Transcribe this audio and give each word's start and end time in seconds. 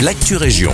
l'actu 0.00 0.36
région. 0.36 0.72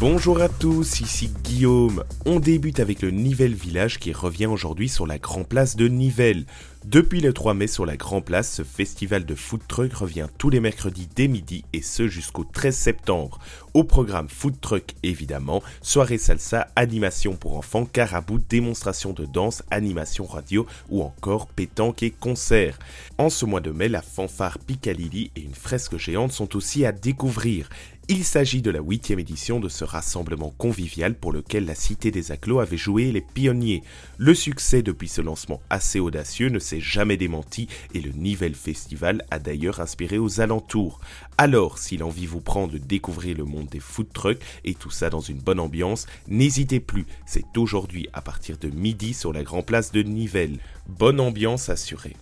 Bonjour 0.00 0.40
à 0.40 0.48
tous, 0.48 1.00
ici 1.00 1.30
Guillaume. 1.44 2.04
On 2.24 2.40
débute 2.40 2.80
avec 2.80 3.02
le 3.02 3.10
Nivelles 3.10 3.52
Village 3.52 3.98
qui 3.98 4.14
revient 4.14 4.46
aujourd'hui 4.46 4.88
sur 4.88 5.06
la 5.06 5.18
Grand 5.18 5.44
Place 5.44 5.76
de 5.76 5.88
Nivelles. 5.88 6.46
Depuis 6.86 7.20
le 7.20 7.34
3 7.34 7.52
mai 7.52 7.66
sur 7.66 7.84
la 7.84 7.98
Grand 7.98 8.22
Place, 8.22 8.50
ce 8.50 8.62
festival 8.62 9.26
de 9.26 9.34
food 9.34 9.60
truck 9.68 9.92
revient 9.92 10.28
tous 10.38 10.48
les 10.48 10.60
mercredis 10.60 11.06
dès 11.14 11.28
midi 11.28 11.66
et 11.74 11.82
ce 11.82 12.08
jusqu'au 12.08 12.44
13 12.44 12.74
septembre. 12.74 13.38
Au 13.74 13.84
programme 13.84 14.30
food 14.30 14.58
truck 14.62 14.94
évidemment, 15.02 15.62
soirée 15.82 16.16
salsa, 16.16 16.68
animation 16.76 17.36
pour 17.36 17.58
enfants, 17.58 17.84
carabou, 17.84 18.38
démonstration 18.38 19.12
de 19.12 19.26
danse, 19.26 19.62
animation 19.70 20.24
radio 20.24 20.66
ou 20.88 21.02
encore 21.02 21.46
pétanque 21.46 22.02
et 22.02 22.10
concert. 22.10 22.78
En 23.18 23.28
ce 23.28 23.44
mois 23.44 23.60
de 23.60 23.70
mai, 23.70 23.90
la 23.90 24.00
fanfare 24.00 24.58
Picalili 24.60 25.30
et 25.36 25.42
une 25.42 25.54
fresque 25.54 25.98
géante 25.98 26.32
sont 26.32 26.56
aussi 26.56 26.86
à 26.86 26.92
découvrir. 26.92 27.68
Il 28.12 28.24
s'agit 28.24 28.60
de 28.60 28.72
la 28.72 28.80
huitième 28.80 29.20
édition 29.20 29.60
de 29.60 29.68
ce 29.68 29.84
rassemblement 29.84 30.52
convivial 30.58 31.14
pour 31.14 31.30
lequel 31.30 31.64
la 31.64 31.76
Cité 31.76 32.10
des 32.10 32.32
Acclos 32.32 32.58
avait 32.58 32.76
joué 32.76 33.12
les 33.12 33.20
pionniers. 33.20 33.84
Le 34.18 34.34
succès 34.34 34.82
depuis 34.82 35.06
ce 35.06 35.20
lancement 35.20 35.62
assez 35.70 36.00
audacieux 36.00 36.48
ne 36.48 36.58
s'est 36.58 36.80
jamais 36.80 37.16
démenti 37.16 37.68
et 37.94 38.00
le 38.00 38.10
Nivelle 38.10 38.56
Festival 38.56 39.24
a 39.30 39.38
d'ailleurs 39.38 39.78
inspiré 39.78 40.18
aux 40.18 40.40
alentours. 40.40 41.00
Alors, 41.38 41.78
si 41.78 41.98
l'envie 41.98 42.26
vous 42.26 42.40
prend 42.40 42.66
de 42.66 42.78
découvrir 42.78 43.38
le 43.38 43.44
monde 43.44 43.68
des 43.68 43.78
food 43.78 44.12
trucks 44.12 44.42
et 44.64 44.74
tout 44.74 44.90
ça 44.90 45.08
dans 45.08 45.20
une 45.20 45.38
bonne 45.38 45.60
ambiance, 45.60 46.06
n'hésitez 46.26 46.80
plus, 46.80 47.06
c'est 47.26 47.56
aujourd'hui 47.56 48.08
à 48.12 48.22
partir 48.22 48.58
de 48.58 48.70
midi 48.70 49.14
sur 49.14 49.32
la 49.32 49.44
Grand 49.44 49.62
Place 49.62 49.92
de 49.92 50.02
Nivelles. 50.02 50.58
Bonne 50.88 51.20
ambiance 51.20 51.68
assurée. 51.68 52.16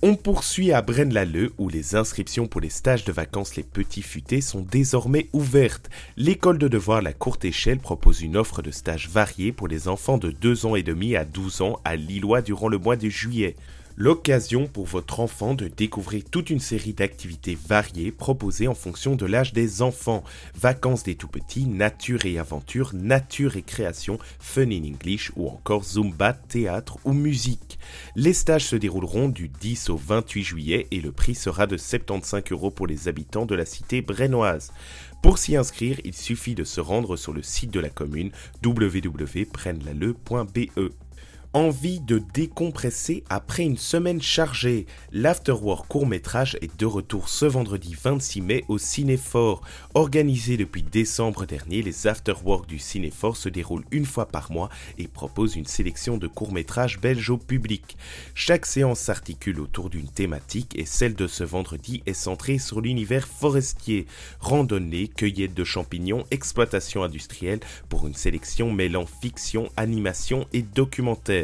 On 0.00 0.14
poursuit 0.14 0.70
à 0.70 0.80
Braine-l'Alleud 0.80 1.50
où 1.58 1.68
les 1.68 1.96
inscriptions 1.96 2.46
pour 2.46 2.60
les 2.60 2.70
stages 2.70 3.04
de 3.04 3.10
vacances 3.10 3.56
les 3.56 3.64
petits 3.64 4.02
futés 4.02 4.40
sont 4.40 4.60
désormais 4.60 5.26
ouvertes. 5.32 5.90
L'école 6.16 6.58
de 6.58 6.68
devoir 6.68 7.02
La 7.02 7.12
Courte 7.12 7.44
Échelle 7.44 7.80
propose 7.80 8.22
une 8.22 8.36
offre 8.36 8.62
de 8.62 8.70
stages 8.70 9.08
variés 9.08 9.50
pour 9.50 9.66
les 9.66 9.88
enfants 9.88 10.16
de 10.16 10.30
2 10.30 10.66
ans 10.66 10.76
et 10.76 10.84
demi 10.84 11.16
à 11.16 11.24
12 11.24 11.62
ans 11.62 11.80
à 11.84 11.96
Lillois 11.96 12.42
durant 12.42 12.68
le 12.68 12.78
mois 12.78 12.94
de 12.94 13.08
juillet 13.08 13.56
l'occasion 13.98 14.68
pour 14.68 14.86
votre 14.86 15.18
enfant 15.18 15.54
de 15.54 15.66
découvrir 15.66 16.22
toute 16.30 16.50
une 16.50 16.60
série 16.60 16.92
d'activités 16.92 17.58
variées 17.68 18.12
proposées 18.12 18.68
en 18.68 18.74
fonction 18.74 19.16
de 19.16 19.26
l'âge 19.26 19.52
des 19.52 19.82
enfants. 19.82 20.22
Vacances 20.54 21.02
des 21.02 21.16
tout-petits, 21.16 21.66
nature 21.66 22.24
et 22.24 22.38
aventure, 22.38 22.92
nature 22.94 23.56
et 23.56 23.62
création, 23.62 24.20
fun 24.38 24.70
in 24.70 24.84
English 24.84 25.32
ou 25.34 25.48
encore 25.48 25.82
zumba, 25.82 26.32
théâtre 26.32 26.98
ou 27.04 27.12
musique. 27.12 27.80
Les 28.14 28.32
stages 28.32 28.66
se 28.66 28.76
dérouleront 28.76 29.28
du 29.28 29.48
10 29.48 29.90
au 29.90 29.96
28 29.96 30.44
juillet 30.44 30.86
et 30.92 31.00
le 31.00 31.10
prix 31.10 31.34
sera 31.34 31.66
de 31.66 31.76
75 31.76 32.44
euros 32.52 32.70
pour 32.70 32.86
les 32.86 33.08
habitants 33.08 33.46
de 33.46 33.56
la 33.56 33.66
cité 33.66 34.00
brennoise. 34.00 34.70
Pour 35.22 35.38
s'y 35.38 35.56
inscrire, 35.56 36.00
il 36.04 36.14
suffit 36.14 36.54
de 36.54 36.62
se 36.62 36.80
rendre 36.80 37.16
sur 37.16 37.32
le 37.32 37.42
site 37.42 37.72
de 37.72 37.80
la 37.80 37.90
commune 37.90 38.30
www.prenlaleu.be. 38.64 41.07
Envie 41.54 42.00
de 42.00 42.20
décompresser 42.34 43.24
après 43.30 43.62
une 43.62 43.78
semaine 43.78 44.20
chargée. 44.20 44.84
L'Afterwork 45.12 45.88
court-métrage 45.88 46.58
est 46.60 46.78
de 46.78 46.84
retour 46.84 47.30
ce 47.30 47.46
vendredi 47.46 47.96
26 47.98 48.42
mai 48.42 48.64
au 48.68 48.76
Cinéfort. 48.76 49.62
Organisé 49.94 50.58
depuis 50.58 50.82
décembre 50.82 51.46
dernier, 51.46 51.80
les 51.80 52.06
Afterwork 52.06 52.68
du 52.68 52.78
Cinéfort 52.78 53.38
se 53.38 53.48
déroulent 53.48 53.86
une 53.90 54.04
fois 54.04 54.26
par 54.26 54.52
mois 54.52 54.68
et 54.98 55.08
proposent 55.08 55.56
une 55.56 55.64
sélection 55.64 56.18
de 56.18 56.26
courts-métrages 56.26 57.00
belges 57.00 57.30
au 57.30 57.38
public. 57.38 57.96
Chaque 58.34 58.66
séance 58.66 59.00
s'articule 59.00 59.60
autour 59.60 59.88
d'une 59.88 60.08
thématique 60.08 60.78
et 60.78 60.84
celle 60.84 61.14
de 61.14 61.26
ce 61.26 61.44
vendredi 61.44 62.02
est 62.04 62.12
centrée 62.12 62.58
sur 62.58 62.82
l'univers 62.82 63.26
forestier. 63.26 64.06
Randonnée, 64.40 65.08
cueillette 65.08 65.54
de 65.54 65.64
champignons, 65.64 66.26
exploitation 66.30 67.02
industrielle 67.04 67.60
pour 67.88 68.06
une 68.06 68.14
sélection 68.14 68.70
mêlant 68.70 69.06
fiction, 69.06 69.70
animation 69.78 70.46
et 70.52 70.60
documentaire. 70.60 71.37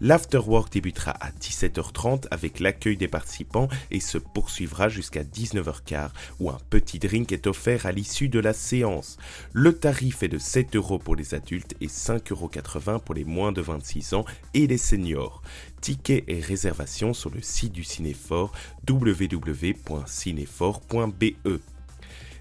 L'afterwork 0.00 0.72
débutera 0.72 1.12
à 1.12 1.30
17h30 1.30 2.26
avec 2.30 2.60
l'accueil 2.60 2.96
des 2.96 3.08
participants 3.08 3.68
et 3.90 4.00
se 4.00 4.18
poursuivra 4.18 4.88
jusqu'à 4.88 5.22
19h15 5.22 6.10
où 6.40 6.50
un 6.50 6.58
petit 6.70 6.98
drink 6.98 7.32
est 7.32 7.46
offert 7.46 7.86
à 7.86 7.92
l'issue 7.92 8.28
de 8.28 8.40
la 8.40 8.52
séance. 8.52 9.16
Le 9.52 9.72
tarif 9.72 10.22
est 10.22 10.28
de 10.28 10.38
7 10.38 10.76
euros 10.76 10.98
pour 10.98 11.16
les 11.16 11.34
adultes 11.34 11.74
et 11.80 11.86
5,80 11.86 12.90
euros 12.90 13.00
pour 13.00 13.14
les 13.14 13.24
moins 13.24 13.52
de 13.52 13.60
26 13.60 14.14
ans 14.14 14.24
et 14.54 14.66
les 14.66 14.78
seniors. 14.78 15.42
Tickets 15.80 16.24
et 16.28 16.40
réservations 16.40 17.12
sur 17.12 17.30
le 17.30 17.42
site 17.42 17.72
du 17.72 17.84
Cinéfort 17.84 18.52
www.cinéfort.be. 18.88 21.60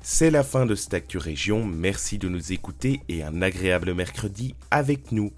C'est 0.05 0.31
la 0.31 0.43
fin 0.43 0.65
de 0.65 0.75
cette 0.75 0.93
Actu 0.93 1.17
Région, 1.17 1.65
merci 1.65 2.17
de 2.17 2.27
nous 2.27 2.51
écouter 2.51 2.99
et 3.07 3.23
un 3.23 3.41
agréable 3.41 3.93
mercredi 3.93 4.53
avec 4.69 5.13
nous. 5.13 5.31